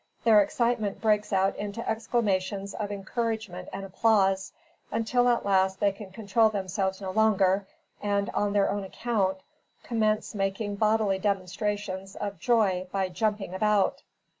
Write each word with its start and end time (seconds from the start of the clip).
Their 0.23 0.41
excitement 0.41 0.99
breaks 0.99 1.31
out 1.31 1.55
into 1.57 1.87
exclamations 1.87 2.73
of 2.73 2.91
encouragement 2.91 3.69
and 3.71 3.85
applause, 3.85 4.51
until 4.91 5.29
at 5.29 5.45
last 5.45 5.79
they 5.79 5.91
can 5.91 6.09
control 6.09 6.49
themselves 6.49 6.99
no 7.01 7.11
longer, 7.11 7.67
and, 8.01 8.31
on 8.31 8.53
their 8.53 8.71
own 8.71 8.83
account, 8.83 9.37
commence 9.83 10.33
making 10.33 10.77
bodily 10.77 11.19
demonstrations 11.19 12.15
of 12.15 12.39
joy 12.39 12.87
by 12.91 13.09
jumping 13.09 13.53
about. 13.53 14.01